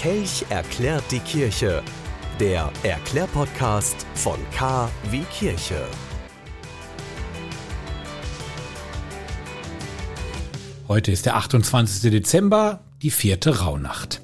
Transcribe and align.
Kelch 0.00 0.46
erklärt 0.48 1.04
die 1.10 1.18
Kirche. 1.18 1.82
Der 2.40 2.70
Erklärpodcast 2.82 4.06
von 4.14 4.38
K 4.50 4.88
wie 5.10 5.24
Kirche. 5.24 5.86
Heute 10.88 11.12
ist 11.12 11.26
der 11.26 11.36
28. 11.36 12.10
Dezember, 12.10 12.80
die 13.02 13.10
vierte 13.10 13.60
Rauhnacht. 13.60 14.22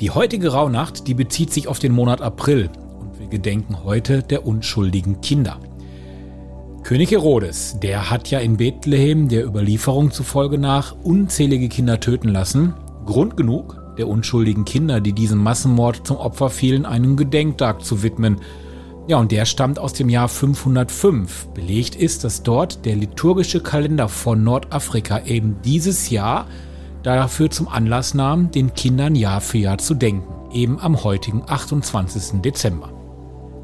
Die 0.00 0.10
heutige 0.10 0.52
Rauhnacht, 0.52 1.06
die 1.06 1.14
bezieht 1.14 1.52
sich 1.52 1.66
auf 1.66 1.78
den 1.78 1.92
Monat 1.92 2.20
April 2.20 2.68
und 3.00 3.18
wir 3.18 3.28
gedenken 3.28 3.84
heute 3.84 4.22
der 4.22 4.46
unschuldigen 4.46 5.20
Kinder. 5.22 5.60
König 6.82 7.10
Herodes, 7.10 7.78
der 7.82 8.10
hat 8.10 8.30
ja 8.30 8.40
in 8.40 8.58
Bethlehem 8.58 9.28
der 9.28 9.46
Überlieferung 9.46 10.10
zufolge 10.10 10.58
nach 10.58 10.94
unzählige 11.02 11.70
Kinder 11.70 12.00
töten 12.00 12.28
lassen. 12.28 12.74
Grund 13.06 13.38
genug, 13.38 13.83
der 13.98 14.08
unschuldigen 14.08 14.64
Kinder, 14.64 15.00
die 15.00 15.12
diesem 15.12 15.38
Massenmord 15.42 16.06
zum 16.06 16.16
Opfer 16.16 16.50
fielen, 16.50 16.86
einen 16.86 17.16
Gedenktag 17.16 17.84
zu 17.84 18.02
widmen. 18.02 18.40
Ja, 19.06 19.18
und 19.18 19.32
der 19.32 19.44
stammt 19.44 19.78
aus 19.78 19.92
dem 19.92 20.08
Jahr 20.08 20.28
505. 20.28 21.48
Belegt 21.54 21.94
ist, 21.94 22.24
dass 22.24 22.42
dort 22.42 22.84
der 22.86 22.96
liturgische 22.96 23.60
Kalender 23.60 24.08
von 24.08 24.42
Nordafrika 24.42 25.24
eben 25.26 25.56
dieses 25.62 26.10
Jahr 26.10 26.46
dafür 27.02 27.50
zum 27.50 27.68
Anlass 27.68 28.14
nahm, 28.14 28.50
den 28.50 28.72
Kindern 28.74 29.14
Jahr 29.14 29.40
für 29.40 29.58
Jahr 29.58 29.78
zu 29.78 29.94
denken, 29.94 30.32
eben 30.52 30.80
am 30.80 31.04
heutigen 31.04 31.42
28. 31.46 32.40
Dezember. 32.40 32.94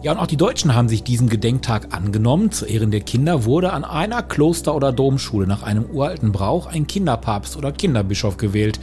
Ja, 0.03 0.13
und 0.13 0.19
auch 0.19 0.27
die 0.27 0.39
Deutschen 0.39 0.75
haben 0.75 0.89
sich 0.89 1.03
diesen 1.03 1.29
Gedenktag 1.29 1.95
angenommen. 1.95 2.51
Zu 2.51 2.65
Ehren 2.65 2.91
der 2.91 3.03
Kinder 3.03 3.45
wurde 3.45 3.75
an 3.75 3.85
einer 3.85 4.23
Kloster- 4.23 4.75
oder 4.75 4.93
Domschule 4.93 5.47
nach 5.47 5.63
einem 5.63 5.85
uralten 5.85 6.33
Brauch 6.33 6.67
ein 6.67 6.87
Kinderpapst 6.87 7.59
oder 7.59 7.71
Kinderbischof 7.71 8.39
gewählt. 8.39 8.81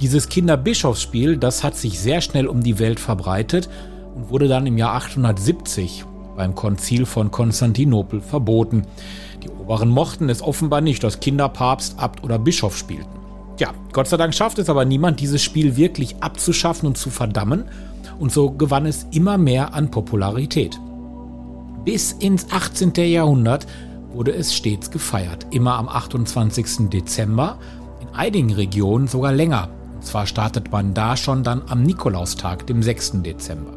Dieses 0.00 0.28
Kinderbischofsspiel, 0.28 1.36
das 1.36 1.64
hat 1.64 1.76
sich 1.76 1.98
sehr 1.98 2.20
schnell 2.20 2.46
um 2.46 2.62
die 2.62 2.78
Welt 2.78 3.00
verbreitet 3.00 3.68
und 4.14 4.30
wurde 4.30 4.46
dann 4.46 4.66
im 4.66 4.78
Jahr 4.78 4.94
870 4.94 6.04
beim 6.36 6.54
Konzil 6.54 7.04
von 7.04 7.32
Konstantinopel 7.32 8.20
verboten. 8.20 8.84
Die 9.42 9.50
Oberen 9.50 9.88
mochten 9.88 10.28
es 10.28 10.40
offenbar 10.40 10.80
nicht, 10.80 11.02
dass 11.02 11.18
Kinder 11.18 11.48
Papst, 11.48 11.98
Abt 11.98 12.22
oder 12.22 12.38
Bischof 12.38 12.76
spielten. 12.76 13.18
Ja, 13.58 13.72
Gott 13.92 14.06
sei 14.06 14.16
Dank 14.16 14.34
schafft 14.34 14.60
es 14.60 14.70
aber 14.70 14.84
niemand, 14.84 15.18
dieses 15.18 15.42
Spiel 15.42 15.76
wirklich 15.76 16.14
abzuschaffen 16.20 16.86
und 16.86 16.96
zu 16.96 17.10
verdammen 17.10 17.64
und 18.20 18.30
so 18.30 18.52
gewann 18.52 18.86
es 18.86 19.06
immer 19.10 19.36
mehr 19.36 19.74
an 19.74 19.90
Popularität. 19.90 20.78
Bis 21.84 22.12
ins 22.12 22.52
18. 22.52 22.92
Jahrhundert 22.94 23.66
wurde 24.12 24.32
es 24.32 24.54
stets 24.54 24.92
gefeiert, 24.92 25.46
immer 25.50 25.74
am 25.74 25.88
28. 25.88 26.88
Dezember, 26.88 27.58
in 28.00 28.08
einigen 28.14 28.52
Regionen 28.52 29.08
sogar 29.08 29.32
länger. 29.32 29.70
Und 29.98 30.04
zwar 30.04 30.26
startet 30.26 30.70
man 30.70 30.94
da 30.94 31.16
schon 31.16 31.42
dann 31.42 31.62
am 31.66 31.82
Nikolaustag, 31.82 32.68
dem 32.68 32.84
6. 32.84 33.22
Dezember. 33.22 33.72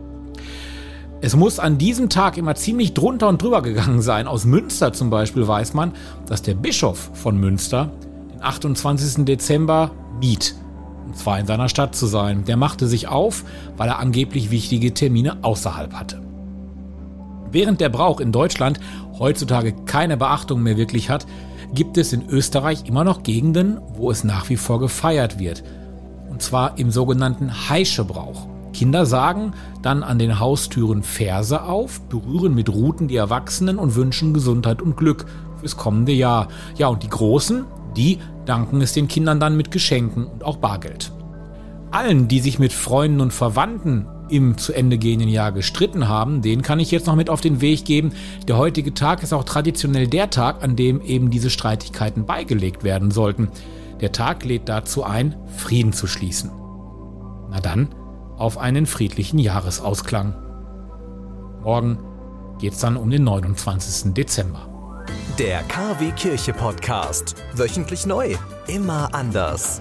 Es 1.20 1.36
muss 1.36 1.58
an 1.58 1.80
diesem 1.80 2.10
Tag 2.10 2.38
immer 2.38 2.54
ziemlich 2.54 2.94
drunter 2.94 3.28
und 3.28 3.42
drüber 3.42 3.64
gegangen 3.64 4.04
sein. 4.04 4.28
Aus 4.28 4.46
Münster 4.46 4.94
zum 4.94 5.10
Beispiel 5.10 5.48
weiß 5.48 5.74
man, 5.74 5.94
dass 6.28 6.44
der 6.44 6.54
Bischof 6.54 7.10
von 7.16 7.38
Münster 7.38 7.92
den 8.32 8.44
28. 8.44 9.26
Dezember 9.26 9.90
miet 10.20 10.56
und 11.08 11.18
zwar 11.18 11.40
in 11.40 11.48
seiner 11.48 11.68
Stadt 11.68 11.96
zu 11.96 12.06
sein. 12.06 12.46
Der 12.46 12.56
machte 12.56 12.88
sich 12.88 13.08
auf, 13.08 13.44
weil 13.78 13.90
er 13.90 13.98
angeblich 13.98 14.52
wichtige 14.52 14.94
Termine 14.94 15.44
außerhalb 15.44 15.94
hatte. 15.94 16.22
Während 17.52 17.82
der 17.82 17.90
Brauch 17.90 18.20
in 18.20 18.32
Deutschland 18.32 18.80
heutzutage 19.18 19.74
keine 19.86 20.18
Beachtung 20.18 20.62
mehr 20.62 20.78
wirklich 20.78 21.10
hat, 21.10 21.26
gibt 21.74 21.98
es 21.98 22.14
in 22.14 22.30
Österreich 22.30 22.86
immer 22.86 23.04
noch 23.04 23.24
Gegenden, 23.24 23.82
wo 23.96 24.12
es 24.12 24.24
nach 24.24 24.50
wie 24.50 24.58
vor 24.58 24.80
gefeiert 24.80 25.40
wird. 25.40 25.64
Und 26.32 26.42
zwar 26.42 26.80
im 26.80 26.92
sogenannten 26.92 27.70
Heischebrauch. 27.70 28.48
Kinder 28.74 29.06
sagen 29.06 29.52
dann 29.82 30.02
an 30.02 30.18
den 30.18 30.40
Haustüren 30.40 31.04
Verse 31.04 31.62
auf, 31.62 32.00
berühren 32.04 32.56
mit 32.56 32.70
Ruten 32.70 33.10
die 33.10 33.18
Erwachsenen 33.18 33.78
und 33.78 33.96
wünschen 33.96 34.34
Gesundheit 34.34 34.82
und 34.82 34.96
Glück 34.96 35.26
fürs 35.60 35.76
kommende 35.76 36.14
Jahr. 36.14 36.48
Ja, 36.78 36.88
und 36.88 37.04
die 37.04 37.10
Großen, 37.10 37.66
die 37.98 38.20
danken 38.46 38.82
es 38.82 38.94
den 38.94 39.10
Kindern 39.10 39.42
dann 39.42 39.58
mit 39.58 39.72
Geschenken 39.72 40.26
und 40.26 40.46
auch 40.46 40.56
Bargeld. 40.56 41.12
Allen, 41.92 42.30
die 42.30 42.40
sich 42.40 42.60
mit 42.60 42.72
Freunden 42.72 43.20
und 43.20 43.34
Verwandten 43.34 44.08
im 44.30 44.58
zu 44.58 44.72
Ende 44.72 44.98
gehenden 44.98 45.28
Jahr 45.28 45.52
gestritten 45.52 46.08
haben, 46.08 46.42
denen 46.42 46.62
kann 46.62 46.80
ich 46.80 46.92
jetzt 46.92 47.08
noch 47.08 47.18
mit 47.18 47.30
auf 47.30 47.42
den 47.42 47.60
Weg 47.60 47.84
geben. 47.84 48.14
Der 48.48 48.58
heutige 48.58 48.94
Tag 48.94 49.22
ist 49.22 49.34
auch 49.34 49.44
traditionell 49.44 50.08
der 50.08 50.30
Tag, 50.30 50.64
an 50.64 50.78
dem 50.78 51.02
eben 51.02 51.30
diese 51.30 51.50
Streitigkeiten 51.50 52.26
beigelegt 52.26 52.86
werden 52.86 53.12
sollten. 53.12 53.50
Der 54.02 54.12
Tag 54.12 54.44
lädt 54.44 54.68
dazu 54.68 55.04
ein, 55.04 55.36
Frieden 55.58 55.94
zu 55.94 56.08
schließen. 56.08 56.52
Na 57.50 57.60
dann, 57.60 57.94
auf 58.38 58.58
einen 58.58 58.86
friedlichen 58.88 59.38
Jahresausklang. 59.40 60.36
Morgen 61.62 62.00
geht's 62.60 62.80
dann 62.80 62.98
um 62.98 63.10
den 63.10 63.24
29. 63.24 64.14
Dezember. 64.14 64.68
Der 65.38 65.62
KW 65.64 66.12
Kirche 66.12 66.54
Podcast. 66.54 67.36
Wöchentlich 67.54 68.06
neu. 68.06 68.36
Immer 68.68 69.14
anders. 69.14 69.80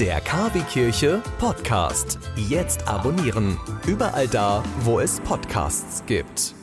Der 0.00 0.20
KW 0.20 0.60
Kirche 0.70 1.22
Podcast. 1.38 2.18
Jetzt 2.48 2.88
abonnieren. 2.88 3.56
Überall 3.86 4.28
da, 4.28 4.62
wo 4.80 5.00
es 5.00 5.20
Podcasts 5.20 6.02
gibt. 6.06 6.55